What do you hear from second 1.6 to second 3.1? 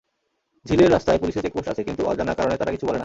আছে, কিন্তু অজানা কারণে তারা কিছু বলে না।